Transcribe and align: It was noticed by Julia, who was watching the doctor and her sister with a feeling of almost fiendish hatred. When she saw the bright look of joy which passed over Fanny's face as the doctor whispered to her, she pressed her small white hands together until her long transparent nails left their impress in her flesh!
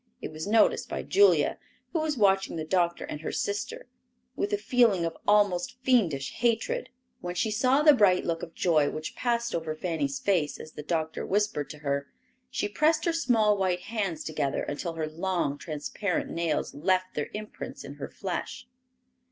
It 0.19 0.31
was 0.31 0.47
noticed 0.47 0.89
by 0.89 1.03
Julia, 1.03 1.59
who 1.93 1.99
was 1.99 2.17
watching 2.17 2.55
the 2.55 2.65
doctor 2.65 3.03
and 3.05 3.21
her 3.21 3.31
sister 3.31 3.85
with 4.35 4.51
a 4.51 4.57
feeling 4.57 5.05
of 5.05 5.15
almost 5.27 5.77
fiendish 5.83 6.31
hatred. 6.37 6.89
When 7.19 7.35
she 7.35 7.51
saw 7.51 7.83
the 7.83 7.93
bright 7.93 8.25
look 8.25 8.41
of 8.41 8.55
joy 8.55 8.89
which 8.89 9.15
passed 9.15 9.53
over 9.53 9.75
Fanny's 9.75 10.17
face 10.17 10.59
as 10.59 10.71
the 10.71 10.81
doctor 10.81 11.23
whispered 11.23 11.69
to 11.69 11.77
her, 11.85 12.07
she 12.49 12.67
pressed 12.67 13.05
her 13.05 13.13
small 13.13 13.55
white 13.59 13.81
hands 13.81 14.23
together 14.23 14.63
until 14.63 14.93
her 14.93 15.05
long 15.07 15.59
transparent 15.59 16.31
nails 16.31 16.73
left 16.73 17.13
their 17.13 17.29
impress 17.35 17.83
in 17.83 17.93
her 18.01 18.09
flesh! 18.09 18.65